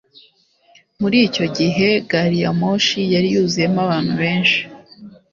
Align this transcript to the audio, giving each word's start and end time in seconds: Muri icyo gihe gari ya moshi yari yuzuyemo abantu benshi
Muri 1.01 1.17
icyo 1.27 1.45
gihe 1.57 1.87
gari 2.09 2.37
ya 2.43 2.51
moshi 2.59 2.99
yari 3.13 3.27
yuzuyemo 3.33 3.79
abantu 3.85 4.13
benshi 4.21 4.59